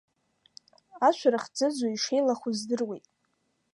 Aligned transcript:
Ашәарах 1.07 1.45
ӡыӡо 1.55 1.87
ишеилахо 1.95 2.49
здыруеит… 2.57 3.05